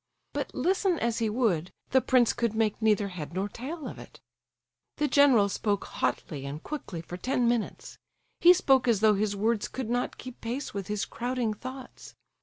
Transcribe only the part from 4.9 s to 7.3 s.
The general spoke hotly and quickly for